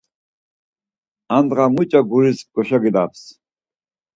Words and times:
Andğa 1.35 1.65
muç̌o 1.73 2.01
guris 2.09 2.39
goşagilaps? 2.53 3.21